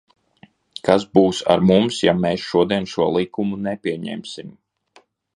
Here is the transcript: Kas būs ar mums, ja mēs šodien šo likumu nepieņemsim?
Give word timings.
Kas 0.87 1.03
būs 1.17 1.41
ar 1.55 1.61
mums, 1.71 1.99
ja 2.07 2.15
mēs 2.23 2.45
šodien 2.53 2.87
šo 2.93 3.09
likumu 3.17 3.59
nepieņemsim? 3.67 4.49